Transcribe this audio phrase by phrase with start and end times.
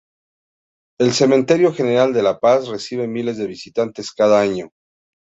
[0.99, 4.71] El Cementerio General de La Paz recibe miles de visitantes cada año.